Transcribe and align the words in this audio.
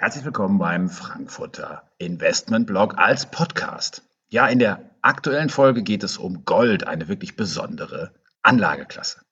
Herzlich 0.00 0.24
willkommen 0.24 0.58
beim 0.58 0.88
Frankfurter 0.88 1.90
Investment 1.98 2.68
Blog 2.68 2.96
als 2.98 3.32
Podcast. 3.32 4.04
Ja, 4.28 4.46
in 4.46 4.60
der 4.60 4.88
aktuellen 5.02 5.50
Folge 5.50 5.82
geht 5.82 6.04
es 6.04 6.18
um 6.18 6.44
Gold, 6.44 6.86
eine 6.86 7.08
wirklich 7.08 7.34
besondere 7.34 8.14
Anlageklasse. 8.44 9.22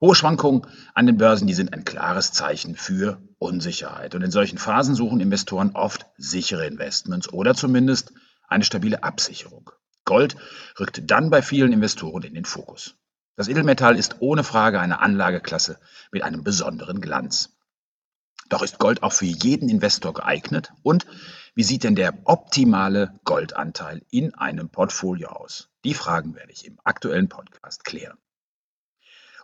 Hohe 0.00 0.16
Schwankungen 0.16 0.66
an 0.92 1.06
den 1.06 1.18
Börsen, 1.18 1.46
die 1.46 1.54
sind 1.54 1.72
ein 1.72 1.84
klares 1.84 2.32
Zeichen 2.32 2.74
für 2.74 3.22
Unsicherheit. 3.38 4.16
Und 4.16 4.22
in 4.22 4.32
solchen 4.32 4.58
Phasen 4.58 4.96
suchen 4.96 5.20
Investoren 5.20 5.70
oft 5.76 6.06
sichere 6.16 6.66
Investments 6.66 7.32
oder 7.32 7.54
zumindest 7.54 8.12
eine 8.48 8.64
stabile 8.64 9.04
Absicherung. 9.04 9.70
Gold 10.04 10.34
rückt 10.80 11.08
dann 11.08 11.30
bei 11.30 11.42
vielen 11.42 11.72
Investoren 11.72 12.24
in 12.24 12.34
den 12.34 12.44
Fokus. 12.44 12.96
Das 13.36 13.46
Edelmetall 13.46 13.96
ist 13.96 14.16
ohne 14.18 14.42
Frage 14.42 14.80
eine 14.80 14.98
Anlageklasse 14.98 15.78
mit 16.10 16.24
einem 16.24 16.42
besonderen 16.42 17.00
Glanz. 17.00 17.56
Doch 18.48 18.62
ist 18.62 18.78
Gold 18.78 19.02
auch 19.02 19.12
für 19.12 19.26
jeden 19.26 19.68
Investor 19.68 20.14
geeignet? 20.14 20.72
Und 20.82 21.06
wie 21.54 21.62
sieht 21.62 21.84
denn 21.84 21.96
der 21.96 22.14
optimale 22.24 23.18
Goldanteil 23.24 24.02
in 24.10 24.34
einem 24.34 24.70
Portfolio 24.70 25.28
aus? 25.28 25.68
Die 25.84 25.94
Fragen 25.94 26.34
werde 26.34 26.52
ich 26.52 26.64
im 26.66 26.78
aktuellen 26.84 27.28
Podcast 27.28 27.84
klären. 27.84 28.16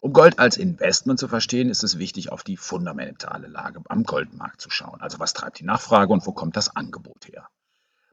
Um 0.00 0.12
Gold 0.12 0.38
als 0.38 0.56
Investment 0.56 1.18
zu 1.18 1.28
verstehen, 1.28 1.70
ist 1.70 1.82
es 1.82 1.98
wichtig, 1.98 2.30
auf 2.30 2.44
die 2.44 2.56
fundamentale 2.56 3.46
Lage 3.46 3.82
am 3.88 4.04
Goldmarkt 4.04 4.60
zu 4.60 4.68
schauen. 4.68 5.00
Also 5.00 5.18
was 5.18 5.32
treibt 5.32 5.60
die 5.60 5.64
Nachfrage 5.64 6.12
und 6.12 6.26
wo 6.26 6.32
kommt 6.32 6.56
das 6.56 6.76
Angebot 6.76 7.26
her? 7.26 7.48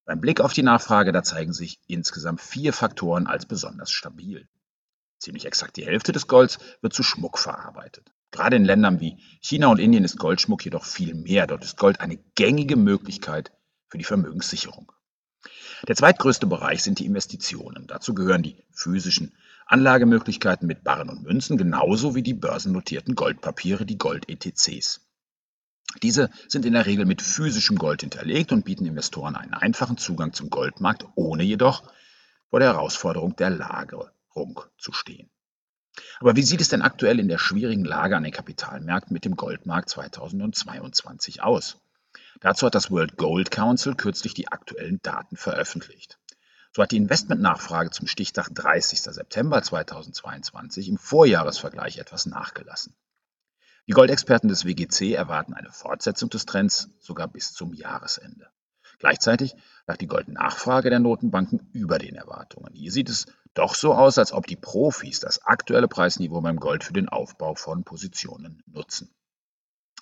Beim 0.06 0.20
Blick 0.22 0.42
auf 0.42 0.54
die 0.54 0.64
Nachfrage, 0.64 1.12
da 1.12 1.22
zeigen 1.22 1.54
sich 1.54 1.80
insgesamt 1.88 2.42
vier 2.42 2.74
Faktoren 2.74 3.28
als 3.28 3.46
besonders 3.46 3.92
stabil. 3.92 4.48
Ziemlich 5.20 5.46
exakt 5.46 5.78
die 5.78 5.86
Hälfte 5.86 6.12
des 6.12 6.28
Golds 6.28 6.60
wird 6.82 6.94
zu 6.94 7.04
Schmuck 7.04 7.38
verarbeitet. 7.38 8.12
Gerade 8.32 8.56
in 8.56 8.66
Ländern 8.66 9.00
wie 9.02 9.18
China 9.42 9.68
und 9.68 9.80
Indien 9.80 10.06
ist 10.06 10.18
Goldschmuck 10.18 10.64
jedoch 10.64 10.86
viel 10.86 11.14
mehr. 11.14 11.48
Dort 11.48 11.64
ist 11.64 11.78
Gold 11.78 12.00
eine 12.00 12.18
gängige 12.36 12.78
Möglichkeit 12.78 13.52
für 13.90 13.98
die 13.98 14.06
Vermögenssicherung. 14.06 14.92
Der 15.88 15.96
zweitgrößte 15.96 16.48
Bereich 16.48 16.84
sind 16.84 17.00
die 17.00 17.06
Investitionen. 17.06 17.88
Dazu 17.88 18.14
gehören 18.14 18.44
die 18.44 18.64
physischen 18.72 19.34
Anlagemöglichkeiten 19.66 20.68
mit 20.68 20.84
Barren 20.84 21.10
und 21.10 21.24
Münzen, 21.24 21.58
genauso 21.58 22.16
wie 22.16 22.24
die 22.24 22.34
börsennotierten 22.34 23.16
Goldpapiere, 23.16 23.86
die 23.86 23.98
Gold-ETCs. 23.98 25.02
Diese 26.04 26.30
sind 26.48 26.66
in 26.66 26.74
der 26.74 26.86
Regel 26.86 27.06
mit 27.06 27.22
physischem 27.22 27.78
Gold 27.78 28.02
hinterlegt 28.02 28.52
und 28.52 28.64
bieten 28.64 28.86
Investoren 28.86 29.36
einen 29.36 29.54
einfachen 29.54 29.98
Zugang 29.98 30.34
zum 30.34 30.50
Goldmarkt, 30.50 31.06
ohne 31.16 31.44
jedoch 31.44 31.84
vor 32.50 32.60
der 32.60 32.74
Herausforderung 32.74 33.36
der 33.36 33.50
Lagerung 33.50 34.62
zu 34.78 34.94
stehen. 34.94 35.30
Aber 36.20 36.36
wie 36.36 36.44
sieht 36.44 36.62
es 36.62 36.70
denn 36.70 36.82
aktuell 36.82 37.20
in 37.20 37.28
der 37.28 37.38
schwierigen 37.38 37.84
Lage 37.84 38.16
an 38.16 38.24
den 38.24 38.32
Kapitalmärkten 38.32 39.14
mit 39.14 39.26
dem 39.26 39.36
Goldmarkt 39.36 39.90
2022 39.90 41.42
aus? 41.42 41.78
Dazu 42.40 42.66
hat 42.66 42.76
das 42.76 42.92
World 42.92 43.18
Gold 43.18 43.52
Council 43.52 43.96
kürzlich 43.96 44.34
die 44.34 44.48
aktuellen 44.48 45.00
Daten 45.02 45.36
veröffentlicht. 45.36 46.18
So 46.74 46.82
hat 46.82 46.92
die 46.92 46.98
Investmentnachfrage 46.98 47.92
zum 47.92 48.08
Stichtag 48.08 48.50
30. 48.50 49.02
September 49.02 49.62
2022 49.62 50.88
im 50.88 50.98
Vorjahresvergleich 50.98 51.98
etwas 51.98 52.26
nachgelassen. 52.26 52.96
Die 53.88 53.94
Goldexperten 53.94 54.48
des 54.48 54.66
WGC 54.66 55.14
erwarten 55.14 55.54
eine 55.54 55.72
Fortsetzung 55.72 56.30
des 56.30 56.46
Trends 56.46 56.90
sogar 57.00 57.28
bis 57.28 57.54
zum 57.54 57.74
Jahresende. 57.74 58.50
Gleichzeitig 59.02 59.56
lag 59.88 59.98
die 59.98 60.06
Goldnachfrage 60.06 60.92
der 60.92 61.00
Notenbanken 61.00 61.72
über 61.74 61.98
den 61.98 62.14
Erwartungen. 62.14 62.72
Hier 62.76 62.92
sieht 62.92 63.10
es 63.10 63.26
doch 63.56 63.74
so 63.74 63.96
aus, 63.96 64.20
als 64.20 64.32
ob 64.32 64.46
die 64.46 64.56
Profis 64.56 65.20
das 65.20 65.44
aktuelle 65.44 65.88
Preisniveau 65.88 66.40
beim 66.40 66.58
Gold 66.58 66.84
für 66.84 66.94
den 66.94 67.10
Aufbau 67.10 67.56
von 67.56 67.84
Positionen 67.84 68.62
nutzen. 68.68 69.12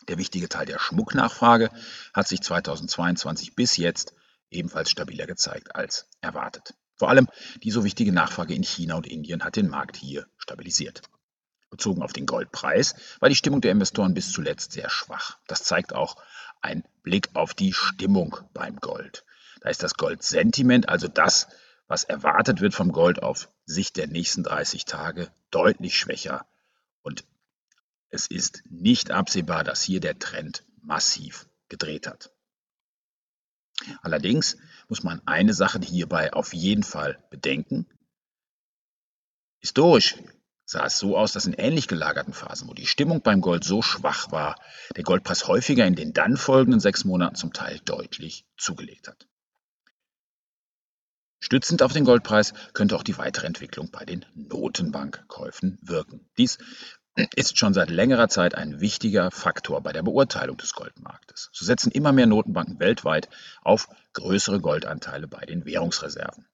Der 0.09 0.17
wichtige 0.17 0.49
Teil 0.49 0.65
der 0.65 0.79
Schmucknachfrage 0.79 1.69
hat 2.13 2.27
sich 2.27 2.41
2022 2.41 3.55
bis 3.55 3.77
jetzt 3.77 4.13
ebenfalls 4.51 4.91
stabiler 4.91 5.27
gezeigt 5.27 5.73
als 5.77 6.09
erwartet. 6.19 6.73
Vor 6.97 7.07
allem 7.07 7.29
die 7.63 7.71
so 7.71 7.85
wichtige 7.85 8.11
Nachfrage 8.11 8.53
in 8.53 8.63
China 8.63 8.95
und 8.95 9.07
Indien 9.07 9.45
hat 9.45 9.55
den 9.55 9.69
Markt 9.69 9.95
hier 9.95 10.27
stabilisiert. 10.35 11.03
Bezogen 11.69 12.01
auf 12.01 12.11
den 12.11 12.25
Goldpreis 12.25 12.95
war 13.21 13.29
die 13.29 13.35
Stimmung 13.35 13.61
der 13.61 13.71
Investoren 13.71 14.13
bis 14.13 14.33
zuletzt 14.33 14.73
sehr 14.73 14.89
schwach. 14.89 15.37
Das 15.47 15.63
zeigt 15.63 15.93
auch 15.93 16.17
ein 16.61 16.83
Blick 17.09 17.29
auf 17.33 17.55
die 17.55 17.73
Stimmung 17.73 18.37
beim 18.53 18.75
Gold. 18.75 19.25
Da 19.61 19.69
ist 19.69 19.81
das 19.81 19.95
Goldsentiment, 19.95 20.89
also 20.89 21.07
das, 21.07 21.47
was 21.87 22.03
erwartet 22.03 22.61
wird 22.61 22.75
vom 22.75 22.91
Gold 22.91 23.23
auf 23.23 23.49
Sicht 23.65 23.97
der 23.97 24.05
nächsten 24.05 24.43
30 24.43 24.85
Tage, 24.85 25.31
deutlich 25.49 25.97
schwächer. 25.97 26.45
Und 27.01 27.25
es 28.09 28.27
ist 28.27 28.61
nicht 28.69 29.09
absehbar, 29.09 29.63
dass 29.63 29.81
hier 29.81 29.99
der 29.99 30.19
Trend 30.19 30.63
massiv 30.83 31.49
gedreht 31.67 32.05
hat. 32.05 32.31
Allerdings 34.03 34.57
muss 34.87 35.01
man 35.01 35.19
eine 35.25 35.55
Sache 35.55 35.79
hierbei 35.79 36.31
auf 36.33 36.53
jeden 36.53 36.83
Fall 36.83 37.25
bedenken. 37.31 37.87
Historisch 39.61 40.15
sah 40.69 40.85
es 40.85 40.99
so 40.99 41.17
aus, 41.17 41.33
dass 41.33 41.47
in 41.47 41.53
ähnlich 41.53 41.87
gelagerten 41.87 42.31
Phasen, 42.31 42.69
wo 42.69 42.75
die 42.75 42.85
Stimmung 42.85 43.21
beim 43.21 43.41
Gold 43.41 43.63
so 43.63 43.81
schwach 43.81 44.31
war, 44.31 44.55
der 44.95 45.03
Goldpreis 45.03 45.47
häufiger 45.47 45.87
in 45.87 45.95
den 45.95 46.13
dann 46.13 46.37
folgenden 46.37 46.79
sechs 46.79 47.05
Monaten 47.05 47.33
zum 47.33 47.53
Teil 47.53 47.79
deutlich 47.85 48.45
zugelegt 48.55 49.07
hat. 49.07 49.27
Stützend 51.39 51.81
auf 51.81 51.93
den 51.93 52.05
Goldpreis 52.05 52.53
könnte 52.73 52.95
auch 52.95 53.01
die 53.01 53.17
weitere 53.17 53.47
Entwicklung 53.47 53.89
bei 53.89 54.05
den 54.05 54.25
Notenbankkäufen 54.35 55.79
wirken. 55.81 56.29
Dies 56.37 56.59
ist 57.33 57.57
schon 57.57 57.73
seit 57.73 57.89
längerer 57.89 58.29
Zeit 58.29 58.53
ein 58.53 58.79
wichtiger 58.79 59.31
Faktor 59.31 59.81
bei 59.81 59.91
der 59.91 60.03
Beurteilung 60.03 60.57
des 60.57 60.73
Goldmarktes. 60.73 61.49
So 61.51 61.65
setzen 61.65 61.91
immer 61.91 62.11
mehr 62.11 62.27
Notenbanken 62.27 62.79
weltweit 62.79 63.27
auf 63.63 63.87
größere 64.13 64.61
Goldanteile 64.61 65.27
bei 65.27 65.45
den 65.47 65.65
Währungsreserven. 65.65 66.45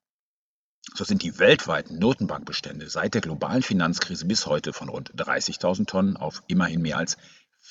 So 0.93 1.03
sind 1.03 1.23
die 1.23 1.39
weltweiten 1.39 1.99
Notenbankbestände 1.99 2.89
seit 2.89 3.15
der 3.15 3.21
globalen 3.21 3.63
Finanzkrise 3.63 4.25
bis 4.25 4.45
heute 4.45 4.71
von 4.71 4.89
rund 4.89 5.13
30.000 5.15 5.87
Tonnen 5.87 6.17
auf 6.17 6.43
immerhin 6.47 6.81
mehr 6.81 6.97
als 6.97 7.17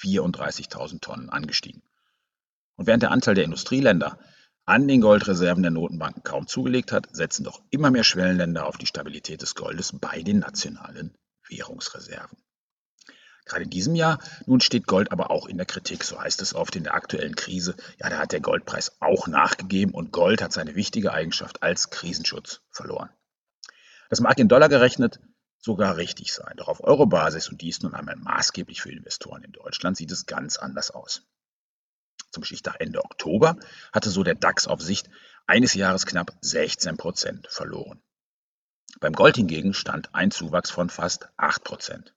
34.000 0.01 1.01
Tonnen 1.01 1.31
angestiegen. 1.31 1.83
Und 2.77 2.87
während 2.87 3.03
der 3.03 3.13
Anteil 3.13 3.35
der 3.35 3.45
Industrieländer 3.45 4.19
an 4.67 4.89
den 4.89 5.01
Goldreserven 5.01 5.63
der 5.63 5.71
Notenbanken 5.71 6.23
kaum 6.23 6.47
zugelegt 6.47 6.91
hat, 6.91 7.15
setzen 7.15 7.45
doch 7.45 7.63
immer 7.71 7.91
mehr 7.91 8.05
Schwellenländer 8.05 8.67
auf 8.67 8.79
die 8.79 8.87
Stabilität 8.87 9.43
des 9.43 9.55
Goldes 9.55 9.93
bei 9.99 10.23
den 10.23 10.41
nationalen 10.41 11.15
Währungsreserven. 11.49 12.39
Gerade 13.44 13.65
in 13.65 13.71
diesem 13.71 13.94
Jahr 13.94 14.19
nun 14.47 14.60
steht 14.60 14.87
Gold 14.87 15.12
aber 15.12 15.31
auch 15.31 15.47
in 15.47 15.59
der 15.59 15.66
Kritik, 15.66 16.03
so 16.05 16.19
heißt 16.19 16.41
es 16.41 16.55
oft 16.55 16.77
in 16.77 16.84
der 16.84 16.94
aktuellen 16.94 17.37
Krise. 17.37 17.77
Ja, 17.99 18.09
da 18.09 18.19
hat 18.19 18.32
der 18.32 18.41
Goldpreis 18.41 18.97
auch 19.00 19.27
nachgegeben 19.27 19.93
und 19.93 20.12
Gold 20.12 20.41
hat 20.41 20.53
seine 20.53 20.75
wichtige 20.75 21.12
Eigenschaft 21.12 21.62
als 21.62 21.91
Krisenschutz 21.91 22.62
verloren. 22.71 23.10
Das 24.09 24.21
mag 24.21 24.38
in 24.38 24.49
Dollar 24.49 24.69
gerechnet 24.69 25.21
sogar 25.59 25.97
richtig 25.97 26.33
sein, 26.33 26.56
doch 26.56 26.69
auf 26.69 26.84
Eurobasis 26.84 27.49
und 27.49 27.60
dies 27.60 27.83
nun 27.83 27.94
einmal 27.94 28.16
maßgeblich 28.16 28.83
für 28.83 28.93
Investoren 28.93 29.43
in 29.43 29.53
Deutschland 29.53 29.97
sieht 29.97 30.10
es 30.10 30.27
ganz 30.27 30.59
anders 30.59 30.91
aus. 30.91 31.22
Zum 32.31 32.44
Stichtag 32.44 32.81
Ende 32.81 33.03
Oktober 33.03 33.56
hatte 33.93 34.10
so 34.10 34.22
der 34.22 34.34
DAX 34.34 34.66
auf 34.66 34.83
Sicht 34.83 35.09
eines 35.47 35.75
Jahres 35.75 36.04
knapp 36.04 36.37
16 36.41 36.97
Prozent 36.97 37.47
verloren. 37.49 38.03
Beim 39.00 39.12
Gold 39.12 39.37
hingegen 39.37 39.75
stand 39.75 40.15
ein 40.15 40.31
Zuwachs 40.31 40.71
von 40.71 40.91
fast 40.91 41.28
8 41.37 41.65
Prozent. 41.65 42.15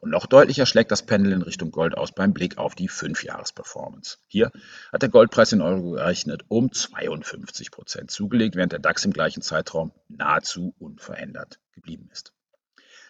Und 0.00 0.10
noch 0.10 0.26
deutlicher 0.26 0.66
schlägt 0.66 0.90
das 0.90 1.02
Pendel 1.02 1.32
in 1.32 1.42
Richtung 1.42 1.70
Gold 1.70 1.96
aus 1.96 2.12
beim 2.12 2.32
Blick 2.32 2.58
auf 2.58 2.74
die 2.74 2.88
5-Jahres-Performance. 2.88 4.18
Hier 4.28 4.52
hat 4.92 5.02
der 5.02 5.08
Goldpreis 5.08 5.52
in 5.52 5.60
Euro 5.60 5.92
gerechnet 5.92 6.44
um 6.48 6.72
52 6.72 7.70
Prozent 7.70 8.10
zugelegt, 8.10 8.54
während 8.54 8.72
der 8.72 8.78
DAX 8.78 9.04
im 9.04 9.12
gleichen 9.12 9.42
Zeitraum 9.42 9.92
nahezu 10.08 10.74
unverändert 10.78 11.58
geblieben 11.72 12.08
ist. 12.12 12.32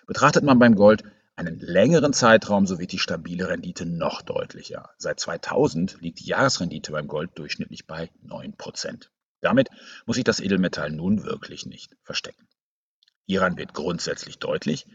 Betrachtet 0.07 0.45
man 0.45 0.59
beim 0.59 0.75
Gold 0.75 1.05
einen 1.37 1.61
längeren 1.61 2.13
Zeitraum, 2.13 2.67
so 2.67 2.79
wird 2.79 2.93
die 2.93 2.99
stabile 2.99 3.49
Rendite 3.49 3.87
noch 3.87 4.23
deutlicher. 4.23 4.91
Seit 4.97 5.21
2000 5.21 6.01
liegt 6.01 6.21
die 6.21 6.27
Jahresrendite 6.27 6.91
beim 6.91 7.07
Gold 7.07 7.31
durchschnittlich 7.39 7.87
bei 7.87 8.11
9 8.23 8.57
Prozent. 8.57 9.11
Damit 9.41 9.69
muss 10.07 10.17
sich 10.17 10.25
das 10.25 10.41
Edelmetall 10.41 10.91
nun 10.91 11.25
wirklich 11.25 11.67
nicht 11.67 11.95
verstecken. 12.03 12.49
Hieran 13.27 13.57
wird 13.57 13.75
grundsätzlich 13.75 14.39
deutlich, 14.39 14.87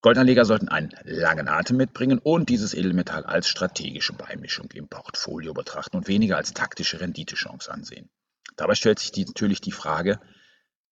Goldanleger 0.00 0.44
sollten 0.44 0.68
einen 0.68 0.94
langen 1.02 1.48
Atem 1.48 1.76
mitbringen 1.76 2.20
und 2.20 2.48
dieses 2.48 2.72
Edelmetall 2.72 3.24
als 3.24 3.48
strategische 3.48 4.12
Beimischung 4.12 4.70
im 4.72 4.88
Portfolio 4.88 5.52
betrachten 5.54 5.96
und 5.96 6.06
weniger 6.06 6.36
als 6.36 6.54
taktische 6.54 7.00
Renditechance 7.00 7.70
ansehen. 7.70 8.08
Dabei 8.56 8.76
stellt 8.76 9.00
sich 9.00 9.10
die, 9.10 9.24
natürlich 9.24 9.60
die 9.60 9.72
Frage, 9.72 10.20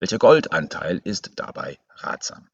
welcher 0.00 0.18
Goldanteil 0.18 1.00
ist 1.04 1.32
dabei 1.36 1.78
ratsam? 1.94 2.48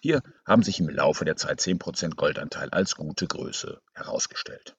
Hier 0.00 0.22
haben 0.46 0.62
sich 0.62 0.78
im 0.78 0.88
Laufe 0.88 1.24
der 1.24 1.36
Zeit 1.36 1.60
10% 1.60 2.14
Goldanteil 2.14 2.70
als 2.70 2.94
gute 2.94 3.26
Größe 3.26 3.80
herausgestellt. 3.92 4.76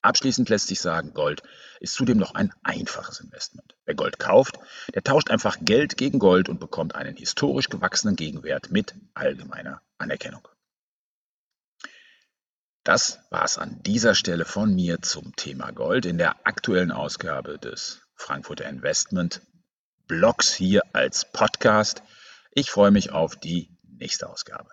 Abschließend 0.00 0.48
lässt 0.48 0.66
sich 0.68 0.80
sagen, 0.80 1.12
Gold 1.14 1.42
ist 1.80 1.94
zudem 1.94 2.18
noch 2.18 2.34
ein 2.34 2.52
einfaches 2.62 3.20
Investment. 3.20 3.76
Wer 3.84 3.94
Gold 3.94 4.18
kauft, 4.18 4.58
der 4.94 5.02
tauscht 5.02 5.30
einfach 5.30 5.58
Geld 5.60 5.96
gegen 5.96 6.18
Gold 6.18 6.48
und 6.48 6.58
bekommt 6.58 6.94
einen 6.94 7.16
historisch 7.16 7.68
gewachsenen 7.68 8.16
Gegenwert 8.16 8.70
mit 8.70 8.94
allgemeiner 9.14 9.80
Anerkennung. 9.98 10.46
Das 12.84 13.20
war's 13.30 13.58
an 13.58 13.80
dieser 13.82 14.16
Stelle 14.16 14.44
von 14.44 14.74
mir 14.74 15.00
zum 15.02 15.36
Thema 15.36 15.70
Gold 15.70 16.04
in 16.04 16.18
der 16.18 16.46
aktuellen 16.46 16.90
Ausgabe 16.90 17.56
des 17.58 18.02
Frankfurter 18.16 18.68
Investment 18.68 19.40
Blogs 20.08 20.52
hier 20.52 20.82
als 20.92 21.30
Podcast. 21.30 22.02
Ich 22.50 22.72
freue 22.72 22.90
mich 22.90 23.12
auf 23.12 23.36
die 23.36 23.70
nächste 23.84 24.28
Ausgabe. 24.28 24.68